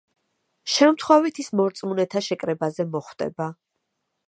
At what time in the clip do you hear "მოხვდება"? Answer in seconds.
2.97-3.53